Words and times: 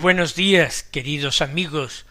Buenos 0.00 0.34
días, 0.34 0.82
queridos 0.82 1.40
amigos. 1.40 2.04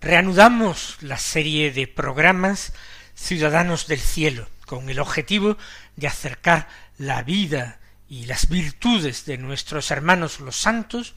Reanudamos 0.00 0.98
la 1.00 1.16
serie 1.16 1.72
de 1.72 1.86
programas 1.86 2.72
Ciudadanos 3.14 3.86
del 3.86 3.98
Cielo, 3.98 4.48
con 4.66 4.90
el 4.90 4.98
objetivo 4.98 5.56
de 5.96 6.06
acercar 6.06 6.68
la 6.98 7.22
vida 7.22 7.80
y 8.08 8.26
las 8.26 8.48
virtudes 8.48 9.24
de 9.24 9.38
nuestros 9.38 9.90
hermanos 9.90 10.40
los 10.40 10.56
santos 10.56 11.14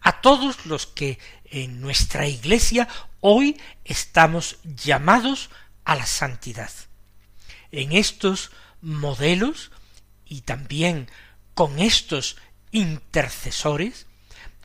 a 0.00 0.20
todos 0.20 0.64
los 0.64 0.86
que 0.86 1.18
en 1.44 1.80
nuestra 1.80 2.26
Iglesia 2.26 2.88
hoy 3.20 3.60
estamos 3.84 4.56
llamados 4.64 5.50
a 5.84 5.96
la 5.96 6.06
santidad. 6.06 6.70
En 7.70 7.92
estos 7.92 8.50
modelos 8.80 9.70
y 10.24 10.40
también 10.42 11.10
con 11.54 11.78
estos 11.78 12.36
intercesores, 12.70 14.06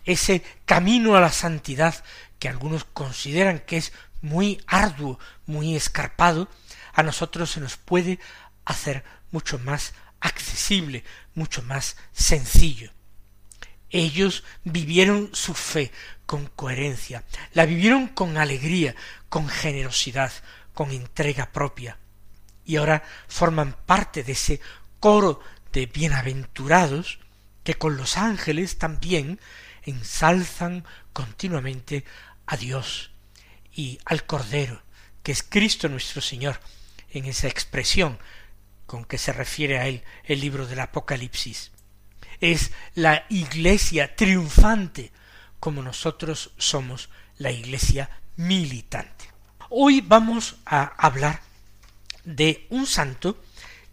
ese 0.07 0.41
camino 0.65 1.15
a 1.15 1.21
la 1.21 1.31
santidad 1.31 2.03
que 2.39 2.49
algunos 2.49 2.85
consideran 2.85 3.59
que 3.59 3.77
es 3.77 3.93
muy 4.21 4.59
arduo, 4.65 5.19
muy 5.45 5.75
escarpado, 5.75 6.49
a 6.93 7.03
nosotros 7.03 7.51
se 7.51 7.59
nos 7.59 7.77
puede 7.77 8.19
hacer 8.65 9.03
mucho 9.31 9.59
más 9.59 9.93
accesible, 10.21 11.03
mucho 11.35 11.61
más 11.61 11.97
sencillo. 12.13 12.91
Ellos 13.89 14.43
vivieron 14.63 15.29
su 15.33 15.53
fe 15.53 15.91
con 16.25 16.47
coherencia, 16.47 17.23
la 17.53 17.65
vivieron 17.65 18.07
con 18.07 18.37
alegría, 18.37 18.95
con 19.29 19.47
generosidad, 19.47 20.31
con 20.73 20.91
entrega 20.91 21.51
propia, 21.51 21.97
y 22.65 22.77
ahora 22.77 23.03
forman 23.27 23.75
parte 23.85 24.23
de 24.23 24.31
ese 24.33 24.61
coro 24.99 25.41
de 25.73 25.85
bienaventurados 25.85 27.19
que 27.63 27.75
con 27.75 27.97
los 27.97 28.17
ángeles 28.17 28.77
también 28.77 29.39
ensalzan 29.87 30.83
continuamente 31.13 32.03
a 32.45 32.57
Dios 32.57 33.11
y 33.73 33.99
al 34.05 34.25
Cordero, 34.25 34.81
que 35.23 35.31
es 35.31 35.43
Cristo 35.43 35.89
nuestro 35.89 36.21
Señor, 36.21 36.59
en 37.09 37.25
esa 37.25 37.47
expresión 37.47 38.19
con 38.85 39.05
que 39.05 39.17
se 39.17 39.33
refiere 39.33 39.79
a 39.79 39.87
él 39.87 40.03
el 40.23 40.41
libro 40.41 40.67
del 40.67 40.79
Apocalipsis. 40.79 41.71
Es 42.39 42.71
la 42.95 43.25
iglesia 43.29 44.15
triunfante, 44.15 45.11
como 45.59 45.81
nosotros 45.81 46.51
somos 46.57 47.09
la 47.37 47.51
iglesia 47.51 48.09
militante. 48.35 49.25
Hoy 49.69 50.01
vamos 50.01 50.57
a 50.65 50.83
hablar 50.83 51.41
de 52.23 52.67
un 52.69 52.85
santo 52.85 53.41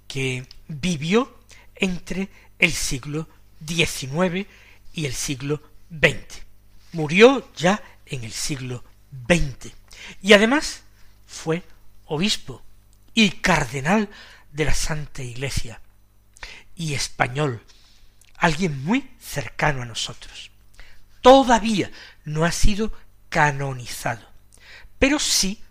que 0.06 0.46
vivió 0.68 1.38
entre 1.74 2.28
el 2.58 2.72
siglo 2.72 3.28
XIX 3.66 4.46
y 4.92 5.06
el 5.06 5.14
siglo 5.14 5.60
Murió 6.92 7.52
ya 7.54 7.82
en 8.06 8.24
el 8.24 8.32
siglo 8.32 8.84
XX 9.26 9.72
y 10.22 10.32
además 10.32 10.82
fue 11.26 11.64
obispo 12.06 12.62
y 13.14 13.30
cardenal 13.30 14.08
de 14.52 14.64
la 14.64 14.74
Santa 14.74 15.22
Iglesia 15.22 15.80
y 16.76 16.94
español, 16.94 17.64
alguien 18.36 18.84
muy 18.84 19.10
cercano 19.20 19.82
a 19.82 19.86
nosotros. 19.86 20.50
Todavía 21.20 21.90
no 22.24 22.44
ha 22.44 22.52
sido 22.52 22.92
canonizado, 23.28 24.28
pero 24.98 25.18
sí 25.18 25.62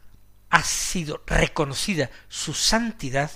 ha 0.50 0.64
sido 0.64 1.24
reconocida 1.26 2.10
su 2.28 2.54
santidad 2.54 3.32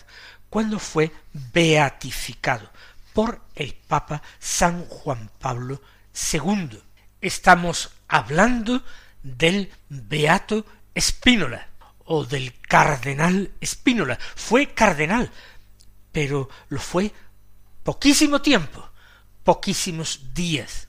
cuando 0.50 0.80
fue 0.80 1.12
beatificado 1.34 2.70
por 3.14 3.42
el 3.56 3.74
Papa 3.74 4.22
San 4.40 4.86
Juan 4.86 5.32
Pablo 5.40 5.82
Segundo, 6.18 6.82
estamos 7.22 7.92
hablando 8.08 8.84
del 9.22 9.72
Beato 9.88 10.66
Espínola 10.96 11.68
o 12.06 12.26
del 12.26 12.60
Cardenal 12.60 13.52
Espínola. 13.62 14.18
Fue 14.36 14.74
cardenal, 14.74 15.32
pero 16.12 16.50
lo 16.70 16.80
fue 16.80 17.14
poquísimo 17.84 18.42
tiempo, 18.42 18.90
poquísimos 19.44 20.34
días, 20.34 20.88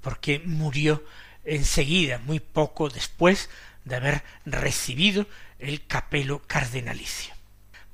porque 0.00 0.40
murió 0.40 1.04
enseguida, 1.44 2.18
muy 2.18 2.40
poco 2.40 2.88
después 2.88 3.50
de 3.84 3.94
haber 3.94 4.24
recibido 4.44 5.28
el 5.60 5.86
capelo 5.86 6.42
cardenalicio. 6.48 7.32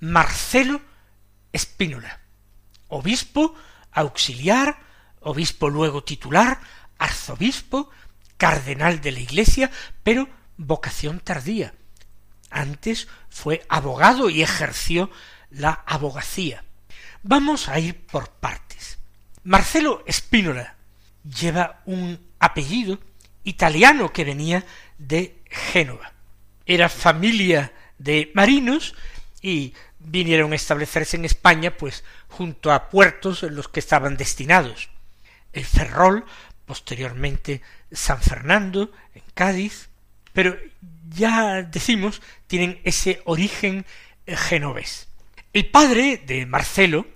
Marcelo 0.00 0.80
Espínola, 1.52 2.20
obispo 2.88 3.54
auxiliar 3.92 4.83
obispo 5.24 5.68
luego 5.68 6.04
titular, 6.04 6.60
arzobispo, 6.98 7.90
cardenal 8.36 9.00
de 9.00 9.12
la 9.12 9.20
Iglesia, 9.20 9.70
pero 10.02 10.28
vocación 10.56 11.20
tardía. 11.20 11.74
Antes 12.50 13.08
fue 13.28 13.64
abogado 13.68 14.30
y 14.30 14.42
ejerció 14.42 15.10
la 15.50 15.82
abogacía. 15.86 16.64
Vamos 17.22 17.68
a 17.68 17.78
ir 17.78 18.06
por 18.06 18.30
partes. 18.30 18.98
Marcelo 19.42 20.04
Spínola 20.10 20.76
lleva 21.24 21.82
un 21.86 22.20
apellido 22.38 22.98
italiano 23.44 24.12
que 24.12 24.24
venía 24.24 24.64
de 24.98 25.42
Génova. 25.50 26.12
Era 26.66 26.88
familia 26.88 27.72
de 27.98 28.30
marinos 28.34 28.94
y 29.42 29.74
vinieron 29.98 30.52
a 30.52 30.56
establecerse 30.56 31.16
en 31.16 31.24
España, 31.24 31.76
pues 31.76 32.04
junto 32.28 32.72
a 32.72 32.88
puertos 32.88 33.42
en 33.42 33.54
los 33.54 33.68
que 33.68 33.80
estaban 33.80 34.16
destinados 34.16 34.90
el 35.54 35.64
Ferrol, 35.64 36.24
posteriormente 36.66 37.62
San 37.90 38.20
Fernando, 38.20 38.92
en 39.14 39.22
Cádiz, 39.34 39.88
pero 40.32 40.56
ya 41.08 41.62
decimos, 41.62 42.20
tienen 42.46 42.80
ese 42.84 43.22
origen 43.24 43.86
eh, 44.26 44.36
genovés. 44.36 45.08
El 45.52 45.70
padre 45.70 46.22
de 46.26 46.46
Marcelo 46.46 47.06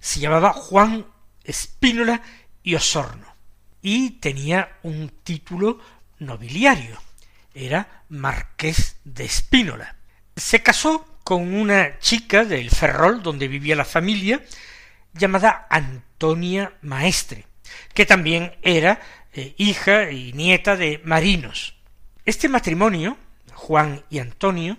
se 0.00 0.20
llamaba 0.20 0.52
Juan 0.52 1.06
Espínola 1.44 2.22
y 2.62 2.74
Osorno, 2.74 3.26
y 3.82 4.10
tenía 4.12 4.78
un 4.82 5.10
título 5.22 5.78
nobiliario, 6.18 7.00
era 7.54 8.02
marqués 8.08 8.96
de 9.04 9.24
Espínola. 9.24 9.96
Se 10.34 10.62
casó 10.62 11.18
con 11.22 11.54
una 11.54 11.98
chica 11.98 12.44
del 12.44 12.70
Ferrol, 12.70 13.22
donde 13.22 13.48
vivía 13.48 13.76
la 13.76 13.84
familia, 13.84 14.42
llamada 15.12 15.66
Antonia 15.70 16.74
Maestre, 16.82 17.46
que 17.94 18.06
también 18.06 18.56
era 18.62 19.00
eh, 19.32 19.54
hija 19.58 20.10
y 20.10 20.32
nieta 20.32 20.76
de 20.76 21.00
marinos. 21.04 21.74
Este 22.24 22.48
matrimonio, 22.48 23.16
Juan 23.54 24.04
y 24.10 24.18
Antonio, 24.18 24.76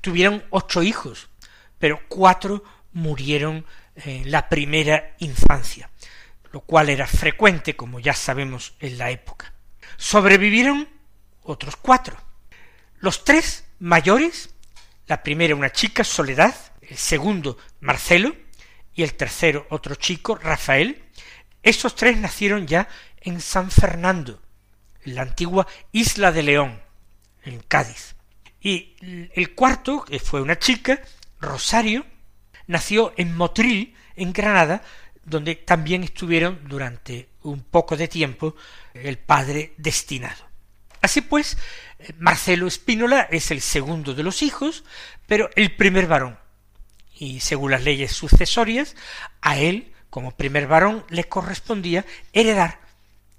tuvieron 0.00 0.44
ocho 0.50 0.82
hijos, 0.82 1.28
pero 1.78 2.00
cuatro 2.08 2.62
murieron 2.92 3.66
en 3.96 4.30
la 4.30 4.48
primera 4.48 5.14
infancia, 5.18 5.90
lo 6.52 6.60
cual 6.60 6.88
era 6.88 7.06
frecuente, 7.06 7.76
como 7.76 8.00
ya 8.00 8.14
sabemos, 8.14 8.74
en 8.80 8.98
la 8.98 9.10
época. 9.10 9.52
Sobrevivieron 9.96 10.88
otros 11.42 11.76
cuatro. 11.76 12.16
Los 12.98 13.24
tres 13.24 13.64
mayores, 13.78 14.54
la 15.06 15.22
primera 15.22 15.54
una 15.54 15.72
chica, 15.72 16.04
Soledad, 16.04 16.54
el 16.82 16.96
segundo 16.96 17.58
Marcelo, 17.80 18.34
y 18.94 19.02
el 19.02 19.14
tercero 19.14 19.66
otro 19.70 19.94
chico, 19.94 20.34
Rafael, 20.34 21.02
estos 21.62 21.94
tres 21.94 22.16
nacieron 22.18 22.66
ya 22.66 22.88
en 23.20 23.40
San 23.40 23.70
Fernando, 23.70 24.40
en 25.04 25.14
la 25.14 25.22
antigua 25.22 25.66
isla 25.92 26.32
de 26.32 26.42
León, 26.42 26.82
en 27.44 27.60
Cádiz. 27.60 28.16
Y 28.60 28.94
el 29.34 29.54
cuarto, 29.54 30.04
que 30.04 30.18
fue 30.18 30.40
una 30.40 30.58
chica, 30.58 31.00
Rosario, 31.40 32.06
nació 32.66 33.12
en 33.16 33.36
Motril, 33.36 33.94
en 34.16 34.32
Granada, 34.32 34.82
donde 35.24 35.56
también 35.56 36.04
estuvieron 36.04 36.60
durante 36.68 37.28
un 37.42 37.62
poco 37.62 37.96
de 37.96 38.08
tiempo 38.08 38.56
el 38.94 39.18
padre 39.18 39.74
destinado. 39.76 40.44
Así 41.00 41.20
pues, 41.20 41.58
Marcelo 42.18 42.66
Espínola 42.66 43.22
es 43.30 43.50
el 43.50 43.60
segundo 43.60 44.14
de 44.14 44.22
los 44.22 44.42
hijos, 44.42 44.84
pero 45.26 45.50
el 45.56 45.74
primer 45.74 46.06
varón. 46.06 46.38
Y 47.18 47.40
según 47.40 47.72
las 47.72 47.82
leyes 47.82 48.12
sucesorias, 48.12 48.96
a 49.40 49.58
él, 49.58 49.91
como 50.12 50.36
primer 50.36 50.66
varón, 50.66 51.06
le 51.08 51.24
correspondía 51.24 52.04
heredar 52.34 52.80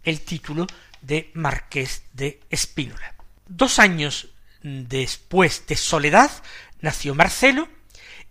el 0.03 0.21
título 0.21 0.65
de 1.03 1.29
marqués 1.35 2.01
de 2.13 2.39
Espínola. 2.49 3.13
Dos 3.47 3.77
años 3.77 4.29
después 4.63 5.67
de 5.67 5.75
Soledad 5.75 6.31
nació 6.81 7.13
Marcelo 7.13 7.69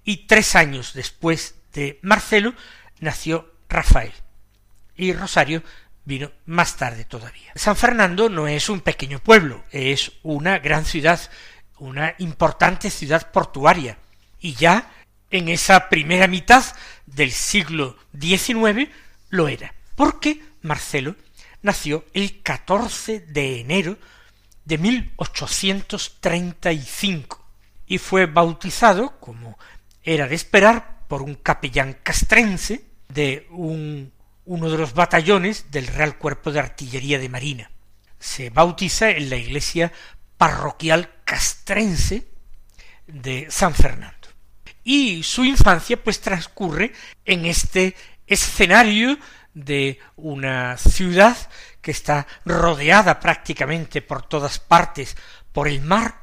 y 0.02 0.26
tres 0.26 0.56
años 0.56 0.92
después 0.92 1.54
de 1.72 2.00
Marcelo 2.02 2.52
nació 2.98 3.48
Rafael. 3.68 4.12
Y 4.96 5.12
Rosario 5.12 5.62
vino 6.04 6.32
más 6.46 6.76
tarde 6.76 7.04
todavía. 7.04 7.52
San 7.54 7.76
Fernando 7.76 8.28
no 8.28 8.48
es 8.48 8.68
un 8.68 8.80
pequeño 8.80 9.20
pueblo, 9.20 9.64
es 9.70 10.14
una 10.24 10.58
gran 10.58 10.84
ciudad, 10.84 11.20
una 11.78 12.16
importante 12.18 12.90
ciudad 12.90 13.30
portuaria. 13.30 13.98
Y 14.40 14.54
ya 14.54 14.90
en 15.30 15.48
esa 15.48 15.88
primera 15.88 16.26
mitad 16.26 16.64
del 17.06 17.32
siglo 17.32 17.96
XIX 18.18 18.88
lo 19.30 19.48
era, 19.48 19.74
porque 19.94 20.42
Marcelo 20.62 21.16
nació 21.62 22.04
el 22.12 22.42
14 22.42 23.20
de 23.20 23.60
enero 23.60 23.96
de 24.64 24.78
1835 24.78 27.44
y 27.86 27.98
fue 27.98 28.26
bautizado, 28.26 29.18
como 29.20 29.56
era 30.02 30.26
de 30.28 30.34
esperar, 30.34 31.02
por 31.08 31.22
un 31.22 31.34
capellán 31.34 31.98
castrense 32.02 32.84
de 33.08 33.46
un, 33.50 34.12
uno 34.44 34.70
de 34.70 34.78
los 34.78 34.94
batallones 34.94 35.70
del 35.70 35.86
Real 35.86 36.16
Cuerpo 36.16 36.50
de 36.52 36.60
Artillería 36.60 37.18
de 37.18 37.28
Marina. 37.28 37.70
Se 38.18 38.48
bautiza 38.50 39.10
en 39.10 39.28
la 39.28 39.36
iglesia 39.36 39.92
parroquial 40.38 41.10
castrense 41.24 42.28
de 43.06 43.48
San 43.50 43.74
Fernando. 43.74 44.21
Y 44.84 45.22
su 45.22 45.44
infancia 45.44 46.02
pues 46.02 46.20
transcurre 46.20 46.92
en 47.24 47.46
este 47.46 47.94
escenario 48.26 49.18
de 49.54 49.98
una 50.16 50.76
ciudad 50.78 51.36
que 51.80 51.90
está 51.90 52.26
rodeada 52.44 53.20
prácticamente 53.20 54.02
por 54.02 54.22
todas 54.22 54.58
partes 54.58 55.16
por 55.52 55.68
el 55.68 55.82
mar 55.82 56.22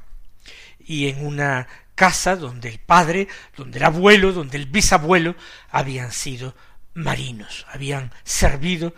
y 0.79 1.07
en 1.07 1.25
una 1.25 1.67
casa 1.93 2.35
donde 2.35 2.69
el 2.69 2.79
padre, 2.79 3.27
donde 3.55 3.77
el 3.77 3.85
abuelo, 3.85 4.31
donde 4.31 4.57
el 4.57 4.65
bisabuelo 4.65 5.35
habían 5.69 6.11
sido 6.11 6.55
marinos, 6.93 7.65
habían 7.71 8.11
servido 8.23 8.93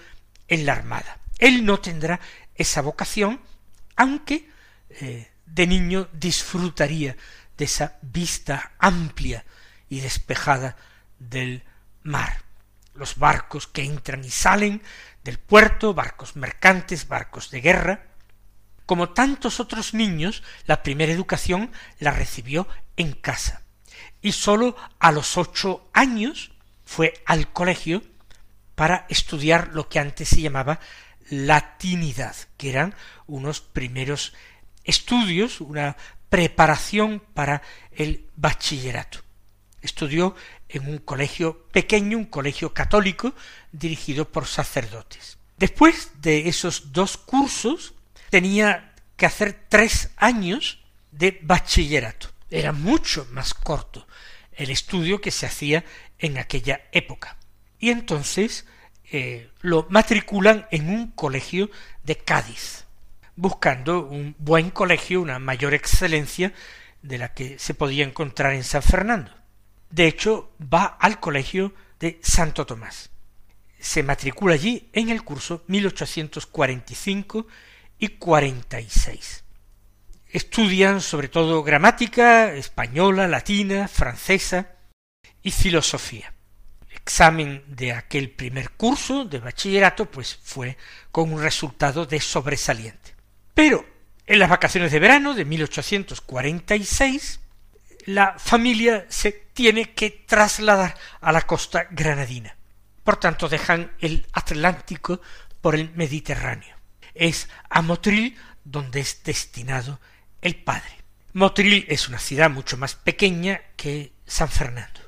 en 0.48 0.66
la 0.66 0.74
armada. 0.74 1.20
Él 1.40 1.66
no 1.66 1.80
tendrá 1.80 2.20
esa 2.56 2.82
vocación, 2.82 3.42
aunque 3.96 4.48
eh, 4.90 5.32
de 5.46 5.68
niño 5.68 6.08
disfrutaría 6.14 7.18
de 7.62 7.66
esa 7.66 8.00
vista 8.02 8.72
amplia 8.80 9.46
y 9.88 10.00
despejada 10.00 10.78
del 11.20 11.64
mar 12.02 12.44
los 12.96 13.20
barcos 13.20 13.68
que 13.68 13.84
entran 13.84 14.26
y 14.26 14.32
salen 14.32 14.82
del 15.24 15.38
puerto, 15.38 15.94
barcos 15.94 16.36
mercantes, 16.36 17.08
barcos 17.08 17.52
de 17.52 17.62
guerra. 17.62 18.08
Como 18.88 19.10
tantos 19.10 19.60
otros 19.60 19.94
niños, 19.94 20.42
la 20.66 20.82
primera 20.82 21.12
educación 21.12 21.72
la 22.00 22.10
recibió 22.10 22.68
en 22.98 23.14
casa, 23.14 23.62
y 24.24 24.32
sólo 24.32 24.76
a 24.98 25.12
los 25.12 25.38
ocho 25.38 25.88
años 25.94 26.54
fue 26.84 27.14
al 27.28 27.54
colegio 27.54 28.02
para 28.74 29.06
estudiar 29.08 29.70
lo 29.74 29.88
que 29.88 30.00
antes 30.00 30.30
se 30.30 30.42
llamaba 30.42 30.80
latinidad, 31.30 32.36
que 32.58 32.72
eran 32.72 32.96
unos 33.28 33.62
primeros 33.62 34.34
estudios, 34.84 35.62
una 35.62 35.96
preparación 36.32 37.22
para 37.34 37.62
el 37.92 38.26
bachillerato. 38.38 39.20
Estudió 39.82 40.34
en 40.70 40.88
un 40.88 41.00
colegio 41.00 41.68
pequeño, 41.74 42.18
un 42.18 42.26
colegio 42.26 42.74
católico, 42.74 43.34
dirigido 43.74 44.32
por 44.32 44.48
sacerdotes. 44.48 45.38
Después 45.58 46.12
de 46.22 46.48
esos 46.48 46.94
dos 46.94 47.18
cursos, 47.18 47.94
tenía 48.30 48.96
que 49.18 49.26
hacer 49.26 49.66
tres 49.68 50.12
años 50.16 50.80
de 51.12 51.38
bachillerato. 51.42 52.30
Era 52.50 52.72
mucho 52.72 53.28
más 53.32 53.54
corto 53.54 54.08
el 54.54 54.70
estudio 54.70 55.20
que 55.20 55.32
se 55.32 55.46
hacía 55.46 55.84
en 56.18 56.38
aquella 56.38 56.82
época. 56.94 57.36
Y 57.78 57.90
entonces 57.90 58.66
eh, 59.12 59.50
lo 59.60 59.86
matriculan 59.90 60.66
en 60.72 60.90
un 60.90 61.12
colegio 61.12 61.70
de 62.04 62.18
Cádiz, 62.18 62.86
buscando 63.36 64.06
un 64.06 64.36
buen 64.38 64.70
colegio, 64.70 65.22
una 65.22 65.40
mayor 65.40 65.74
excelencia 65.74 66.54
de 67.02 67.18
la 67.18 67.34
que 67.34 67.58
se 67.60 67.74
podía 67.74 68.06
encontrar 68.06 68.54
en 68.54 68.64
San 68.64 68.84
Fernando. 68.84 69.32
De 69.90 70.08
hecho, 70.08 70.52
va 70.62 70.86
al 70.86 71.20
colegio 71.20 71.74
de 72.00 72.20
Santo 72.22 72.66
Tomás. 72.66 73.10
Se 73.80 74.04
matricula 74.04 74.54
allí 74.54 74.90
en 74.94 75.10
el 75.10 75.24
curso 75.24 75.64
1845 75.68 77.48
y 78.00 78.08
46. 78.10 79.44
Estudian 80.30 81.02
sobre 81.02 81.28
todo 81.28 81.62
gramática 81.64 82.54
española, 82.54 83.28
latina, 83.28 83.88
francesa 83.88 84.76
y 85.44 85.52
filosofía. 85.52 86.34
Examen 86.90 87.64
de 87.68 87.94
aquel 87.94 88.30
primer 88.30 88.72
curso 88.72 89.26
de 89.26 89.40
bachillerato 89.40 90.10
pues 90.10 90.36
fue 90.42 90.78
con 91.12 91.34
un 91.34 91.42
resultado 91.42 92.06
de 92.06 92.20
sobresaliente. 92.20 93.21
Pero 93.54 93.86
en 94.26 94.40
las 94.40 94.50
vacaciones 94.50 94.92
de 94.92 95.00
verano 95.00 95.34
de 95.34 95.46
1846 95.46 97.40
la 98.06 98.38
familia 98.40 99.06
se 99.10 99.32
tiene 99.32 99.94
que 99.94 100.10
trasladar 100.10 100.98
a 101.20 101.32
la 101.32 101.42
costa 101.42 101.88
granadina. 101.92 102.56
Por 103.04 103.18
tanto, 103.18 103.50
dejan 103.50 103.92
el 104.00 104.26
Atlántico 104.34 105.22
por 105.60 105.76
el 105.76 105.92
Mediterráneo. 105.96 106.76
Es 107.14 107.50
a 107.70 107.82
Motril 107.82 108.38
donde 108.64 109.02
es 109.02 109.24
destinado 109.24 110.00
el 110.42 110.56
padre. 110.56 110.98
Motril 111.34 111.86
es 111.88 112.08
una 112.08 112.20
ciudad 112.20 112.50
mucho 112.50 112.78
más 112.78 112.96
pequeña 112.96 113.62
que 113.76 114.14
San 114.26 114.50
Fernando. 114.50 115.02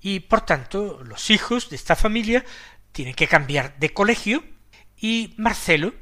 Y 0.00 0.20
por 0.20 0.42
tanto, 0.42 1.02
los 1.04 1.30
hijos 1.30 1.70
de 1.70 1.76
esta 1.76 1.96
familia 1.96 2.44
tienen 2.92 3.14
que 3.14 3.28
cambiar 3.28 3.78
de 3.78 3.92
colegio 3.92 4.44
y 4.96 5.34
Marcelo, 5.36 5.94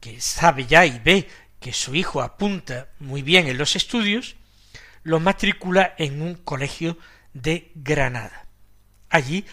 que 0.00 0.20
sabe 0.20 0.66
ya 0.66 0.86
y 0.86 0.98
ve 0.98 1.28
que 1.60 1.72
su 1.72 1.94
hijo 1.94 2.22
apunta 2.22 2.88
muy 2.98 3.22
bien 3.22 3.48
en 3.48 3.58
los 3.58 3.76
estudios, 3.76 4.36
lo 5.02 5.20
matricula 5.20 5.94
en 5.98 6.22
un 6.22 6.34
colegio 6.34 6.98
de 7.32 7.70
Granada. 7.74 8.46
Allí 9.08 9.44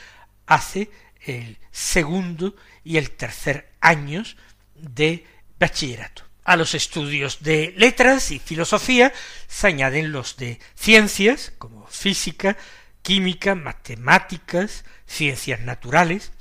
hace 0.46 0.90
el 1.22 1.58
segundo 1.72 2.56
y 2.84 2.98
el 2.98 3.12
tercer 3.12 3.72
años 3.80 4.38
de 4.76 5.26
bachillerato. 5.60 6.24
A 6.44 6.58
los 6.58 6.76
estudios 6.76 7.42
de 7.42 7.74
letras 7.78 8.32
y 8.32 8.40
filosofía 8.40 9.14
se 9.48 9.68
añaden 9.68 10.12
los 10.12 10.36
de 10.36 10.60
ciencias, 10.76 11.54
como 11.58 11.88
física, 11.88 12.58
química, 13.02 13.56
matemáticas, 13.56 14.84
ciencias 15.06 15.62
naturales. 15.62 16.32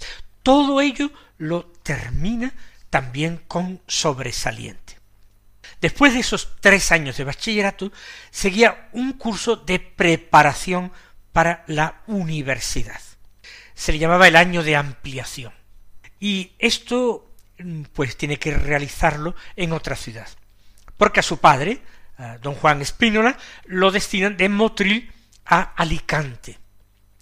Todo 0.42 0.80
ello 0.80 1.12
lo 1.38 1.66
termina 1.84 2.52
también 2.92 3.40
con 3.48 3.80
sobresaliente. 3.86 4.98
Después 5.80 6.12
de 6.12 6.20
esos 6.20 6.56
tres 6.60 6.92
años 6.92 7.16
de 7.16 7.24
bachillerato, 7.24 7.90
seguía 8.30 8.90
un 8.92 9.14
curso 9.14 9.56
de 9.56 9.80
preparación 9.80 10.92
para 11.32 11.64
la 11.68 12.02
universidad. 12.06 13.00
Se 13.72 13.92
le 13.92 13.98
llamaba 13.98 14.28
el 14.28 14.36
año 14.36 14.62
de 14.62 14.76
ampliación. 14.76 15.54
Y 16.20 16.52
esto, 16.58 17.32
pues, 17.94 18.18
tiene 18.18 18.38
que 18.38 18.52
realizarlo 18.52 19.34
en 19.56 19.72
otra 19.72 19.96
ciudad. 19.96 20.28
Porque 20.98 21.20
a 21.20 21.24
su 21.24 21.38
padre, 21.38 21.80
don 22.42 22.54
Juan 22.56 22.82
Espínola, 22.82 23.38
lo 23.64 23.90
destinan 23.90 24.36
de 24.36 24.50
Motril 24.50 25.10
a 25.46 25.62
Alicante. 25.62 26.58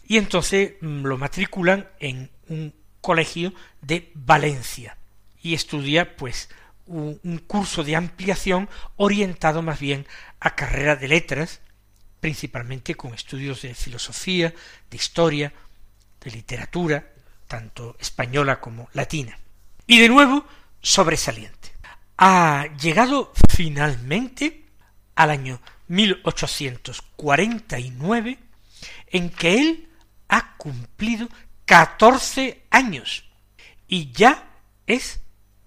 Y 0.08 0.18
entonces 0.18 0.72
mm, 0.80 1.04
lo 1.04 1.16
matriculan 1.16 1.88
en 2.00 2.28
un 2.48 2.74
colegio 3.00 3.54
de 3.80 4.10
Valencia. 4.14 4.96
Y 5.42 5.54
estudia, 5.54 6.16
pues, 6.16 6.48
un, 6.86 7.18
curso 7.46 7.84
de 7.84 7.96
ampliación 7.96 8.68
orientado 8.96 9.62
más 9.62 9.78
bien 9.78 10.06
a 10.40 10.54
carrera 10.54 10.96
de 10.96 11.08
letras, 11.08 11.60
principalmente 12.20 12.94
con 12.94 13.14
estudios 13.14 13.62
de 13.62 13.74
filosofía, 13.74 14.52
de 14.90 14.96
historia, 14.96 15.52
de 16.20 16.30
literatura, 16.30 17.12
tanto 17.46 17.96
española 17.98 18.60
como 18.60 18.88
latina. 18.92 19.38
Y 19.86 20.00
de 20.00 20.08
nuevo, 20.08 20.46
sobresaliente. 20.80 21.72
Ha 22.16 22.66
llegado 22.80 23.32
finalmente 23.48 24.64
al 25.14 25.30
año 25.30 25.60
1849 25.88 28.38
en 29.08 29.30
que 29.30 29.54
él 29.54 29.88
ha 30.28 30.56
cumplido 30.56 31.28
catorce 31.64 32.62
años 32.70 33.24
y 33.88 34.12
ya 34.12 34.44
es 34.86 35.20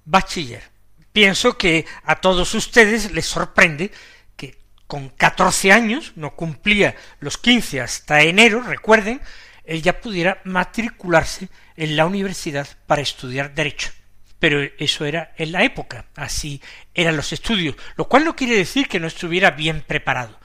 bachiller. 0.06 0.64
Pienso 1.12 1.58
que 1.58 1.86
a 2.04 2.16
todos 2.18 2.54
ustedes 2.56 3.12
les 3.12 3.26
sorprende 3.26 3.92
que 4.36 4.58
con 4.88 5.10
catorce 5.10 5.72
años, 5.72 6.14
no 6.16 6.36
cumplía 6.36 6.96
los 7.20 7.38
quince 7.38 7.82
hasta 7.82 8.22
enero, 8.22 8.62
recuerden, 8.62 9.22
él 9.64 9.82
ya 9.82 10.02
pudiera 10.02 10.42
matricularse 10.44 11.50
en 11.76 11.96
la 11.96 12.06
universidad 12.06 12.68
para 12.88 13.02
estudiar 13.02 13.54
derecho. 13.54 13.92
Pero 14.40 14.60
eso 14.78 15.06
era 15.06 15.34
en 15.38 15.52
la 15.54 15.64
época, 15.64 16.08
así 16.16 16.62
eran 16.94 17.16
los 17.16 17.32
estudios, 17.32 17.76
lo 17.96 18.10
cual 18.10 18.26
no 18.26 18.36
quiere 18.36 18.58
decir 18.58 18.88
que 18.88 19.00
no 19.00 19.08
estuviera 19.08 19.52
bien 19.52 19.82
preparado. 19.88 20.38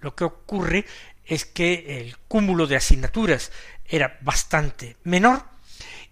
Lo 0.00 0.14
que 0.14 0.24
ocurre 0.24 0.86
es 1.24 1.44
que 1.44 2.00
el 2.00 2.16
cúmulo 2.28 2.66
de 2.66 2.76
asignaturas 2.76 3.52
era 3.84 4.18
bastante 4.22 4.96
menor 5.04 5.44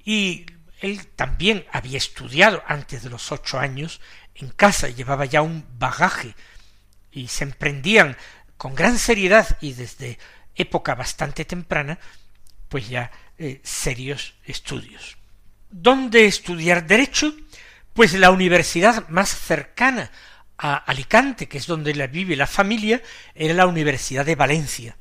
y 0.05 0.47
él 0.81 1.07
también 1.09 1.67
había 1.73 1.99
estudiado 1.99 2.63
antes 2.67 3.03
de 3.03 3.11
los 3.11 3.31
ocho 3.33 3.59
años 3.59 4.01
en 4.35 4.51
casa, 4.51 4.89
llevaba 4.89 5.27
ya 5.27 5.43
un 5.43 5.67
bagaje 5.79 6.35
y 7.13 7.29
se 7.29 7.45
emprendían 7.45 8.17
con 8.57 8.75
gran 8.75 8.99
seriedad 8.99 9.59
y 9.61 9.75
desde 9.75 10.19
época 10.55 10.95
bastante 10.95 11.45
temprana, 11.45 11.99
pues 12.69 12.89
ya 12.89 13.11
eh, 13.39 13.61
serios 13.63 14.35
estudios. 14.45 15.17
¿Dónde 15.71 16.27
estudiar 16.27 16.87
derecho? 16.87 17.35
Pues 17.93 18.15
la 18.15 18.31
universidad 18.31 19.09
más 19.09 19.31
cercana 19.31 20.11
a 20.59 20.77
Alicante, 20.77 21.49
que 21.49 21.59
es 21.59 21.67
donde 21.67 21.95
la 21.95 22.07
vive 22.07 22.37
la 22.37 22.47
familia, 22.47 23.03
era 23.35 23.55
la 23.55 23.67
Universidad 23.67 24.27
de 24.27 24.37
Valencia. 24.37 24.97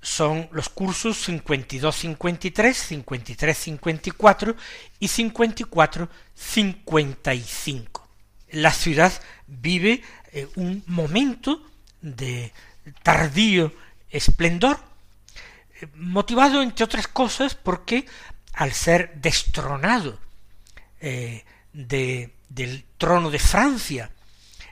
Son 0.02 0.48
los 0.52 0.70
cursos 0.70 1.28
52-53, 1.28 3.04
53-54 3.06 4.56
y 5.00 5.08
54-55. 5.08 8.02
La 8.52 8.72
ciudad 8.72 9.12
vive 9.46 10.02
eh, 10.32 10.48
un 10.56 10.84
momento 10.88 11.62
de 12.02 12.54
tardío 13.04 13.74
esplendor, 14.10 14.80
eh, 15.82 15.88
motivado 15.96 16.62
entre 16.62 16.86
otras 16.86 17.08
cosas 17.08 17.56
porque 17.56 18.06
al 18.54 18.74
ser 18.74 19.16
destronado 19.16 20.18
eh, 21.02 21.44
de, 21.74 22.34
del 22.48 22.86
trono 22.98 23.30
de 23.30 23.40
Francia 23.40 24.12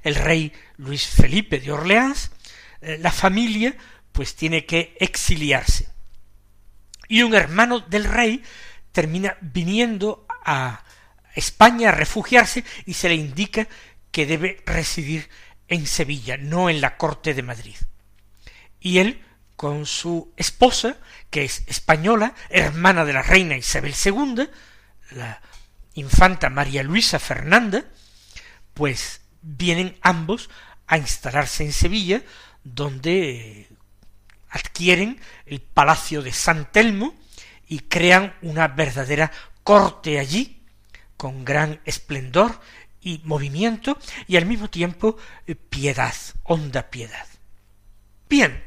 el 0.04 0.16
rey 0.16 0.54
Luis 0.78 1.06
Felipe 1.06 1.60
de 1.60 1.72
Orleans, 1.72 2.32
la 2.80 3.12
familia 3.12 3.76
pues 4.18 4.36
tiene 4.36 4.66
que 4.66 4.98
exiliarse. 5.00 5.90
Y 7.08 7.22
un 7.22 7.36
hermano 7.36 7.82
del 7.82 8.06
rey 8.06 8.42
termina 8.92 9.38
viniendo 9.42 10.26
a 10.44 10.84
España 11.36 11.90
a 11.90 11.92
refugiarse 11.92 12.64
y 12.88 12.96
se 12.96 13.10
le 13.10 13.14
indica 13.14 13.68
que 14.10 14.26
debe 14.26 14.64
residir 14.66 15.30
en 15.68 15.86
Sevilla, 15.86 16.36
no 16.36 16.68
en 16.68 16.82
la 16.82 16.98
corte 16.98 17.36
de 17.36 17.44
Madrid. 17.44 17.76
Y 18.80 18.98
él, 18.98 19.24
con 19.56 19.86
su 19.86 20.34
esposa, 20.36 20.98
que 21.30 21.44
es 21.44 21.64
española, 21.68 22.34
hermana 22.50 23.06
de 23.06 23.14
la 23.14 23.22
reina 23.22 23.56
Isabel 23.56 23.94
II, 24.04 24.50
la 25.12 25.44
infanta 25.94 26.50
María 26.50 26.82
Luisa 26.82 27.20
Fernanda, 27.20 27.86
pues 28.74 29.22
vienen 29.44 29.96
ambos 30.02 30.50
a 30.88 30.98
instalarse 30.98 31.64
en 31.64 31.72
Sevilla, 31.72 32.24
donde 32.64 33.67
adquieren 34.50 35.20
el 35.46 35.62
palacio 35.62 36.22
de 36.22 36.32
San 36.32 36.72
Telmo 36.72 37.16
y 37.68 37.80
crean 37.80 38.36
una 38.42 38.68
verdadera 38.68 39.32
corte 39.64 40.20
allí, 40.20 40.62
con 41.18 41.44
gran 41.44 41.82
esplendor 41.86 42.60
y 43.02 43.22
movimiento, 43.24 43.98
y 44.28 44.38
al 44.38 44.46
mismo 44.46 44.70
tiempo 44.70 45.18
eh, 45.46 45.56
piedad, 45.56 46.14
honda 46.44 46.90
piedad. 46.90 47.28
Bien, 48.30 48.64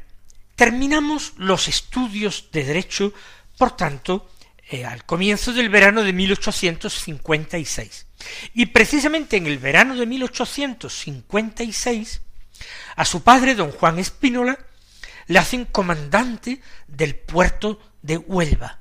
terminamos 0.56 1.34
los 1.36 1.68
estudios 1.68 2.48
de 2.52 2.64
derecho, 2.64 3.14
por 3.56 3.76
tanto, 3.76 4.30
eh, 4.70 4.84
al 4.84 5.04
comienzo 5.04 5.52
del 5.52 5.68
verano 5.68 6.02
de 6.02 6.12
1856. 6.12 8.06
Y 8.54 8.66
precisamente 8.66 9.36
en 9.36 9.46
el 9.46 9.58
verano 9.58 9.94
de 9.96 10.06
1856, 10.06 12.20
a 12.96 13.04
su 13.04 13.22
padre, 13.22 13.54
don 13.54 13.70
Juan 13.72 13.98
Espínola, 13.98 14.58
le 15.30 15.38
hacen 15.38 15.64
comandante 15.64 16.60
del 16.88 17.14
puerto 17.14 17.80
de 18.02 18.18
Huelva. 18.18 18.80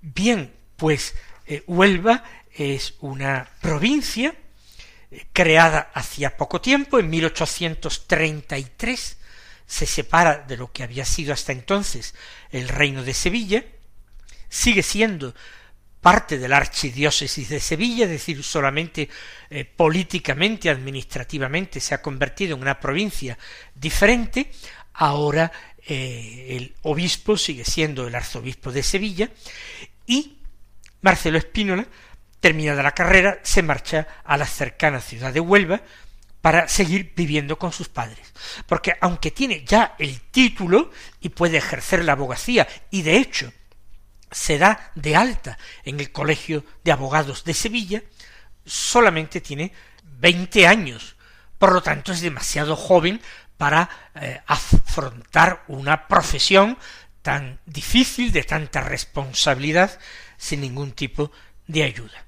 Bien, 0.00 0.50
pues 0.76 1.14
eh, 1.46 1.62
Huelva 1.66 2.24
es 2.50 2.94
una 3.00 3.46
provincia 3.60 4.34
eh, 5.10 5.26
creada 5.34 5.90
hacía 5.92 6.38
poco 6.38 6.62
tiempo, 6.62 6.98
en 6.98 7.10
1833, 7.10 9.18
se 9.66 9.84
separa 9.84 10.38
de 10.38 10.56
lo 10.56 10.72
que 10.72 10.84
había 10.84 11.04
sido 11.04 11.34
hasta 11.34 11.52
entonces 11.52 12.14
el 12.50 12.68
reino 12.68 13.04
de 13.04 13.12
Sevilla, 13.12 13.62
sigue 14.48 14.82
siendo 14.82 15.34
parte 16.00 16.38
de 16.38 16.48
la 16.48 16.56
archidiócesis 16.56 17.50
de 17.50 17.60
Sevilla, 17.60 18.04
es 18.04 18.10
decir, 18.10 18.42
solamente 18.42 19.10
eh, 19.50 19.66
políticamente, 19.66 20.70
administrativamente 20.70 21.78
se 21.78 21.94
ha 21.94 22.00
convertido 22.00 22.56
en 22.56 22.62
una 22.62 22.80
provincia 22.80 23.36
diferente, 23.74 24.50
ahora 24.92 25.52
eh, 25.86 26.56
el 26.56 26.74
obispo 26.82 27.36
sigue 27.36 27.64
siendo 27.64 28.06
el 28.06 28.14
arzobispo 28.14 28.70
de 28.72 28.82
Sevilla 28.82 29.30
y 30.06 30.38
Marcelo 31.00 31.38
Espínola, 31.38 31.86
terminada 32.40 32.82
la 32.82 32.92
carrera, 32.92 33.40
se 33.42 33.62
marcha 33.62 34.06
a 34.24 34.36
la 34.36 34.46
cercana 34.46 35.00
ciudad 35.00 35.32
de 35.32 35.40
Huelva 35.40 35.82
para 36.40 36.68
seguir 36.68 37.12
viviendo 37.14 37.58
con 37.58 37.72
sus 37.72 37.88
padres. 37.88 38.32
Porque 38.66 38.94
aunque 39.00 39.30
tiene 39.30 39.64
ya 39.64 39.94
el 39.98 40.20
título 40.20 40.90
y 41.20 41.30
puede 41.30 41.58
ejercer 41.58 42.04
la 42.04 42.12
abogacía, 42.12 42.66
y 42.90 43.02
de 43.02 43.16
hecho 43.16 43.52
se 44.30 44.58
da 44.58 44.92
de 44.94 45.16
alta 45.16 45.58
en 45.84 46.00
el 46.00 46.12
Colegio 46.12 46.64
de 46.84 46.92
Abogados 46.92 47.44
de 47.44 47.54
Sevilla, 47.54 48.02
solamente 48.64 49.40
tiene 49.40 49.72
veinte 50.02 50.66
años, 50.66 51.16
por 51.58 51.72
lo 51.72 51.82
tanto 51.82 52.12
es 52.12 52.20
demasiado 52.20 52.76
joven 52.76 53.20
para 53.60 53.90
eh, 54.14 54.40
afrontar 54.46 55.64
una 55.68 56.08
profesión 56.08 56.78
tan 57.20 57.60
difícil, 57.66 58.32
de 58.32 58.42
tanta 58.42 58.80
responsabilidad, 58.80 60.00
sin 60.38 60.62
ningún 60.62 60.92
tipo 60.92 61.30
de 61.66 61.82
ayuda. 61.82 62.24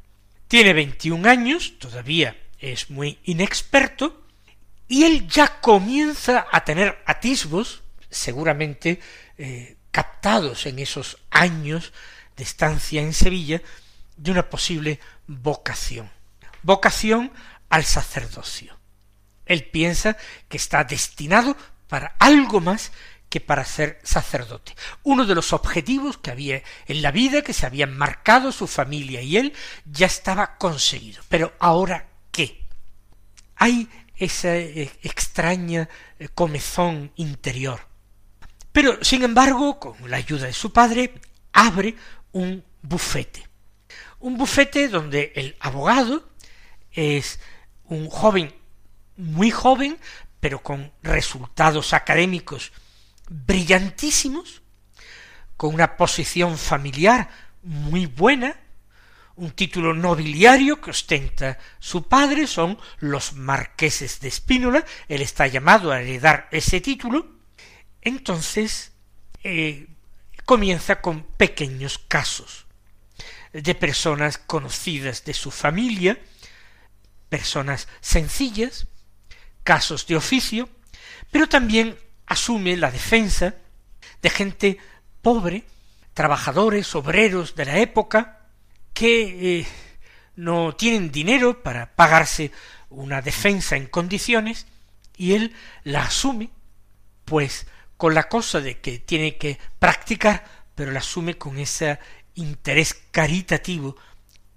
Tiene 0.46 0.74
veintiún 0.74 1.26
años, 1.26 1.78
todavía 1.78 2.36
es 2.58 2.90
muy 2.90 3.18
inexperto, 3.24 4.26
y 4.88 5.04
él 5.04 5.26
ya 5.26 5.58
comienza 5.62 6.48
a 6.52 6.66
tener 6.66 7.02
atisbos, 7.06 7.82
seguramente 8.10 9.00
eh, 9.38 9.78
captados 9.90 10.66
en 10.66 10.80
esos 10.80 11.16
años 11.30 11.94
de 12.36 12.44
estancia 12.44 13.00
en 13.00 13.14
Sevilla 13.14 13.62
de 14.18 14.32
una 14.32 14.50
posible 14.50 15.00
vocación, 15.26 16.10
vocación 16.62 17.32
al 17.70 17.86
sacerdocio. 17.86 18.81
Él 19.46 19.64
piensa 19.64 20.16
que 20.48 20.56
está 20.56 20.84
destinado 20.84 21.56
para 21.88 22.16
algo 22.18 22.60
más 22.60 22.92
que 23.28 23.40
para 23.40 23.64
ser 23.64 23.98
sacerdote. 24.02 24.74
Uno 25.02 25.24
de 25.24 25.34
los 25.34 25.52
objetivos 25.52 26.18
que 26.18 26.30
había 26.30 26.62
en 26.86 27.02
la 27.02 27.10
vida, 27.10 27.42
que 27.42 27.54
se 27.54 27.66
habían 27.66 27.96
marcado 27.96 28.52
su 28.52 28.66
familia 28.66 29.22
y 29.22 29.38
él, 29.38 29.54
ya 29.84 30.06
estaba 30.06 30.56
conseguido. 30.58 31.22
Pero 31.28 31.54
ahora, 31.58 32.08
¿qué? 32.30 32.66
Hay 33.56 33.88
esa 34.16 34.56
eh, 34.56 34.92
extraña 35.02 35.88
eh, 36.18 36.28
comezón 36.28 37.12
interior 37.16 37.92
pero, 38.72 39.04
sin 39.04 39.22
embargo, 39.22 39.78
con 39.78 39.94
la 40.10 40.16
ayuda 40.16 40.46
de 40.46 40.54
su 40.54 40.72
padre, 40.72 41.12
abre 41.52 41.94
un 42.32 42.64
bufete. 42.80 43.46
Un 44.18 44.38
bufete 44.38 44.88
donde 44.88 45.32
el 45.36 45.56
abogado 45.60 46.30
es 46.90 47.38
un 47.84 48.08
joven, 48.08 48.54
muy 49.22 49.50
joven, 49.50 49.98
pero 50.40 50.62
con 50.62 50.92
resultados 51.02 51.92
académicos 51.92 52.72
brillantísimos, 53.30 54.62
con 55.56 55.74
una 55.74 55.96
posición 55.96 56.58
familiar 56.58 57.30
muy 57.62 58.06
buena, 58.06 58.56
un 59.36 59.52
título 59.52 59.94
nobiliario 59.94 60.80
que 60.80 60.90
ostenta 60.90 61.58
su 61.78 62.08
padre, 62.08 62.46
son 62.46 62.78
los 62.98 63.32
marqueses 63.34 64.20
de 64.20 64.28
Espínola, 64.28 64.84
él 65.08 65.22
está 65.22 65.46
llamado 65.46 65.92
a 65.92 66.00
heredar 66.00 66.48
ese 66.50 66.80
título, 66.80 67.26
entonces 68.02 68.92
eh, 69.44 69.86
comienza 70.44 71.00
con 71.00 71.22
pequeños 71.22 71.98
casos 71.98 72.66
de 73.52 73.74
personas 73.74 74.38
conocidas 74.38 75.24
de 75.24 75.34
su 75.34 75.50
familia, 75.50 76.18
personas 77.28 77.88
sencillas, 78.00 78.86
casos 79.62 80.06
de 80.06 80.16
oficio, 80.16 80.68
pero 81.30 81.48
también 81.48 81.96
asume 82.26 82.76
la 82.76 82.90
defensa 82.90 83.54
de 84.20 84.30
gente 84.30 84.78
pobre, 85.20 85.64
trabajadores, 86.14 86.94
obreros 86.94 87.54
de 87.54 87.64
la 87.64 87.78
época, 87.78 88.46
que 88.92 89.60
eh, 89.60 89.66
no 90.36 90.74
tienen 90.74 91.10
dinero 91.10 91.62
para 91.62 91.94
pagarse 91.94 92.52
una 92.90 93.22
defensa 93.22 93.76
en 93.76 93.86
condiciones, 93.86 94.66
y 95.16 95.34
él 95.34 95.54
la 95.84 96.02
asume, 96.02 96.50
pues 97.24 97.66
con 97.96 98.14
la 98.14 98.24
cosa 98.24 98.60
de 98.60 98.80
que 98.80 98.98
tiene 98.98 99.36
que 99.36 99.58
practicar, 99.78 100.44
pero 100.74 100.90
la 100.90 100.98
asume 100.98 101.38
con 101.38 101.58
ese 101.58 101.98
interés 102.34 102.94
caritativo 103.10 103.96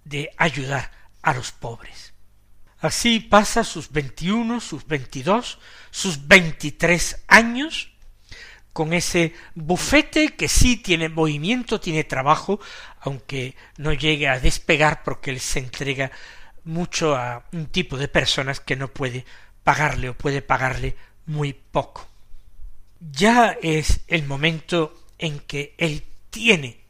de 0.03 0.31
ayudar 0.37 0.91
a 1.21 1.33
los 1.33 1.51
pobres. 1.51 2.14
Así 2.85 3.19
pasa 3.19 3.63
sus 3.63 3.91
veintiuno, 3.91 4.61
sus 4.61 4.85
veintidós, 4.85 5.57
sus 5.91 6.27
veintitrés 6.27 7.23
años, 7.27 7.91
con 8.73 8.93
ese 8.93 9.33
bufete 9.55 10.35
que 10.35 10.47
sí 10.47 10.77
tiene 10.77 11.09
movimiento, 11.09 11.79
tiene 11.79 12.03
trabajo, 12.03 12.59
aunque 12.99 13.55
no 13.77 13.93
llegue 13.93 14.27
a 14.27 14.39
despegar 14.39 15.03
porque 15.03 15.31
él 15.31 15.39
se 15.39 15.59
entrega 15.59 16.11
mucho 16.63 17.15
a 17.15 17.45
un 17.53 17.67
tipo 17.67 17.97
de 17.97 18.07
personas 18.07 18.59
que 18.59 18.75
no 18.75 18.89
puede 18.89 19.25
pagarle 19.63 20.09
o 20.09 20.17
puede 20.17 20.41
pagarle 20.41 20.95
muy 21.25 21.53
poco. 21.53 22.07
Ya 22.99 23.57
es 23.61 24.01
el 24.07 24.25
momento 24.25 25.05
en 25.17 25.39
que 25.39 25.73
él 25.77 26.03
tiene 26.29 26.81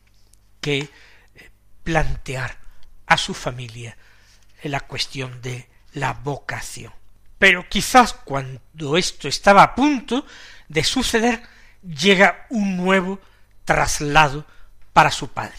que 0.60 0.80
eh, 0.80 0.90
plantear 1.84 2.58
a 3.06 3.18
su 3.18 3.34
familia 3.34 3.96
la 4.64 4.80
cuestión 4.82 5.42
de 5.42 5.75
la 5.96 6.14
vocación. 6.14 6.94
Pero 7.40 7.68
quizás 7.68 8.14
cuando 8.14 8.98
esto 8.98 9.28
estaba 9.28 9.64
a 9.64 9.76
punto 9.76 10.26
de 10.68 10.84
suceder, 10.84 11.42
llega 11.82 12.46
un 12.50 12.78
nuevo 12.78 13.20
traslado 13.66 14.46
para 14.94 15.12
su 15.12 15.30
padre. 15.30 15.58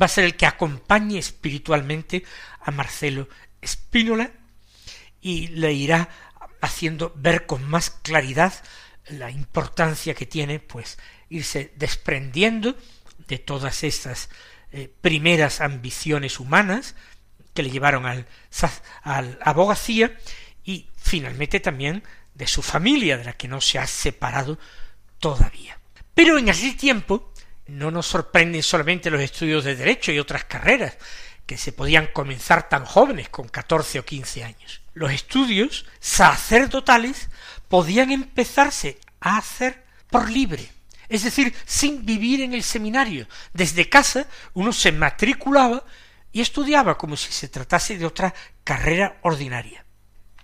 va 0.01 0.07
a 0.07 0.11
ser 0.11 0.25
el 0.25 0.37
que 0.37 0.47
acompañe 0.47 1.19
espiritualmente 1.19 2.25
a 2.61 2.71
Marcelo 2.71 3.29
Espínola 3.61 4.31
y 5.21 5.49
le 5.49 5.73
irá 5.73 6.09
haciendo 6.61 7.13
ver 7.17 7.47
con 7.47 7.69
más 7.69 7.91
claridad 7.91 8.55
la 9.09 9.31
importancia 9.31 10.15
que 10.15 10.27
tiene 10.27 10.61
pues 10.61 10.99
irse 11.29 11.73
desprendiendo 11.77 12.77
de 13.27 13.39
todas 13.39 13.85
estas 13.85 14.31
eh, 14.73 14.91
primeras 15.01 15.61
ambiciones 15.61 16.41
humanas 16.41 16.95
que 17.55 17.63
le 17.63 17.71
llevaron 17.71 18.07
al, 18.07 18.27
al 19.03 19.39
abogacía 19.43 20.17
y 20.65 20.89
finalmente 20.97 21.61
también 21.61 22.03
de 22.35 22.47
su 22.47 22.63
familia 22.63 23.19
de 23.19 23.25
la 23.25 23.33
que 23.33 23.49
no 23.49 23.61
se 23.61 23.79
ha 23.79 23.87
separado 23.87 24.59
todavía. 25.19 25.79
Pero 26.15 26.39
en 26.39 26.51
aquel 26.51 26.77
tiempo 26.77 27.33
no 27.67 27.91
nos 27.91 28.07
sorprenden 28.07 28.63
solamente 28.63 29.11
los 29.11 29.21
estudios 29.21 29.65
de 29.65 29.77
derecho 29.77 30.11
y 30.11 30.19
otras 30.19 30.45
carreras 30.45 30.97
que 31.47 31.57
se 31.57 31.73
podían 31.73 32.09
comenzar 32.13 32.69
tan 32.69 32.85
jóvenes, 32.85 33.29
con 33.29 33.49
catorce 33.49 33.99
o 33.99 34.05
quince 34.05 34.45
años. 34.45 34.83
Los 34.95 35.13
estudios 35.13 35.87
sacerdotales 36.01 37.29
podían 37.69 38.11
empezarse 38.11 38.99
a 39.21 39.39
hacer 39.39 39.85
por 40.11 40.31
libre, 40.31 40.71
es 41.09 41.25
decir, 41.25 41.55
sin 41.65 42.05
vivir 42.05 42.43
en 42.43 42.53
el 42.53 42.63
seminario. 42.63 43.27
Desde 43.53 43.89
casa 43.89 44.27
uno 44.55 44.73
se 44.73 44.93
matriculaba 44.93 45.85
y 46.33 46.41
estudiaba 46.41 46.99
como 46.99 47.17
si 47.17 47.33
se 47.33 47.49
tratase 47.49 47.97
de 47.97 48.07
otra 48.07 48.35
carrera 48.65 49.19
ordinaria. 49.23 49.85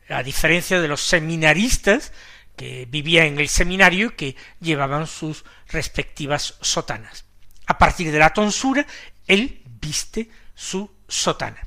A 0.08 0.22
diferencia 0.22 0.80
de 0.80 0.86
los 0.86 1.00
seminaristas 1.00 2.12
que 2.56 2.86
vivían 2.86 3.26
en 3.26 3.40
el 3.40 3.48
seminario 3.48 4.16
que 4.16 4.36
llevaban 4.60 5.06
sus 5.06 5.44
respectivas 5.68 6.54
sotanas. 6.60 7.24
A 7.66 7.78
partir 7.78 8.12
de 8.12 8.18
la 8.18 8.32
tonsura, 8.32 8.86
él 9.26 9.62
viste 9.80 10.28
su 10.54 10.90
sotana. 11.08 11.66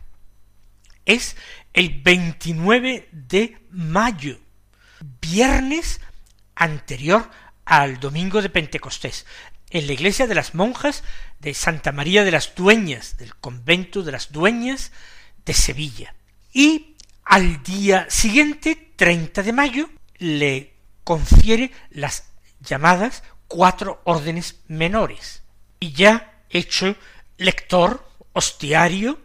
Es 1.05 1.35
el 1.73 2.01
29 2.01 3.09
de 3.11 3.57
mayo, 3.71 4.39
viernes 5.21 6.01
anterior 6.55 7.29
al 7.65 7.99
domingo 7.99 8.41
de 8.41 8.49
Pentecostés, 8.49 9.25
en 9.69 9.87
la 9.87 9.93
iglesia 9.93 10.27
de 10.27 10.35
las 10.35 10.55
monjas 10.55 11.03
de 11.39 11.53
Santa 11.53 11.91
María 11.91 12.23
de 12.23 12.31
las 12.31 12.55
Dueñas, 12.55 13.17
del 13.17 13.35
convento 13.35 14.03
de 14.03 14.11
las 14.11 14.31
Dueñas 14.31 14.91
de 15.45 15.53
Sevilla. 15.53 16.15
Y 16.53 16.95
al 17.23 17.61
día 17.63 18.07
siguiente, 18.09 18.93
30 18.95 19.43
de 19.43 19.53
mayo, 19.53 19.89
le 20.17 20.74
confiere 21.05 21.71
las 21.89 22.25
llamadas 22.59 23.23
cuatro 23.47 24.01
órdenes 24.03 24.57
menores. 24.67 25.41
Y 25.79 25.93
ya 25.93 26.33
hecho 26.49 26.97
lector, 27.37 28.05
hostiario, 28.33 29.21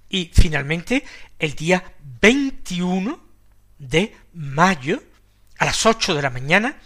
y 0.10 0.32
finalmente 0.34 1.04
el 1.38 1.54
día 1.54 1.84
21 2.22 3.22
de 3.78 4.16
mayo, 4.34 5.04
a 5.58 5.66
las 5.66 5.86
ocho 5.86 6.16
de 6.16 6.22
la 6.22 6.30
mañana, 6.30 6.78